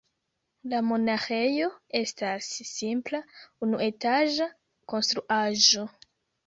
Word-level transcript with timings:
La 0.71 0.79
monaĥejo 0.91 1.67
estas 2.01 2.49
simpla 2.71 3.23
unuetaĝa 3.69 4.53
konstruaĵo. 4.95 5.91